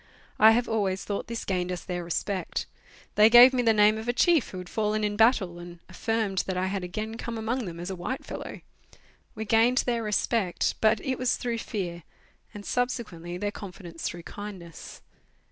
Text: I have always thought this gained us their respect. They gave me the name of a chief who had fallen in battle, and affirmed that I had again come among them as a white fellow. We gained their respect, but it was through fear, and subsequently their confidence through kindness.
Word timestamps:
I 0.39 0.53
have 0.53 0.67
always 0.67 1.03
thought 1.05 1.27
this 1.27 1.45
gained 1.45 1.71
us 1.71 1.83
their 1.83 2.03
respect. 2.03 2.65
They 3.13 3.29
gave 3.29 3.53
me 3.53 3.61
the 3.61 3.71
name 3.71 3.99
of 3.99 4.07
a 4.07 4.13
chief 4.13 4.49
who 4.49 4.57
had 4.57 4.67
fallen 4.67 5.03
in 5.03 5.15
battle, 5.15 5.59
and 5.59 5.77
affirmed 5.87 6.39
that 6.47 6.57
I 6.57 6.65
had 6.65 6.83
again 6.83 7.17
come 7.17 7.37
among 7.37 7.65
them 7.65 7.79
as 7.79 7.91
a 7.91 7.95
white 7.95 8.25
fellow. 8.25 8.61
We 9.35 9.45
gained 9.45 9.83
their 9.85 10.01
respect, 10.01 10.73
but 10.81 10.99
it 11.01 11.19
was 11.19 11.37
through 11.37 11.59
fear, 11.59 12.01
and 12.51 12.65
subsequently 12.65 13.37
their 13.37 13.51
confidence 13.51 14.05
through 14.09 14.23
kindness. 14.23 15.03